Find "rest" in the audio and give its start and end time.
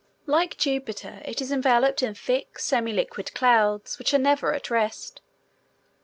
4.71-5.21